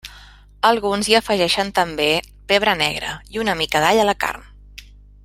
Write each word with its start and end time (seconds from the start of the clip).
Alguns 0.69 1.09
hi 1.11 1.15
afegeixen 1.19 1.69
també 1.79 2.07
pebre 2.53 2.73
negre 2.83 3.15
i 3.37 3.45
una 3.45 3.59
mica 3.63 3.83
d'all 3.85 4.03
a 4.05 4.11
la 4.13 4.21
carn. 4.25 4.51